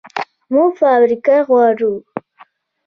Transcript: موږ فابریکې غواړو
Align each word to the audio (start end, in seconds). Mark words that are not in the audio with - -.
موږ 0.53 0.69
فابریکې 0.81 1.37
غواړو 1.47 1.93